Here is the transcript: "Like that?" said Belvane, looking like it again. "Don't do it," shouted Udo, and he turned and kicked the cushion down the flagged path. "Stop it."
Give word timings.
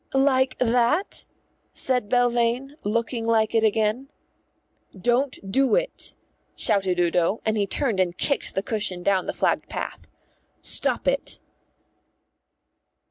"Like 0.15 0.57
that?" 0.57 1.25
said 1.73 2.09
Belvane, 2.09 2.75
looking 2.83 3.23
like 3.23 3.53
it 3.53 3.63
again. 3.63 4.09
"Don't 4.99 5.37
do 5.51 5.75
it," 5.75 6.15
shouted 6.55 6.97
Udo, 6.99 7.39
and 7.45 7.55
he 7.55 7.67
turned 7.67 7.99
and 7.99 8.17
kicked 8.17 8.55
the 8.55 8.63
cushion 8.63 9.03
down 9.03 9.27
the 9.27 9.31
flagged 9.33 9.69
path. 9.69 10.07
"Stop 10.59 11.07
it." 11.07 11.39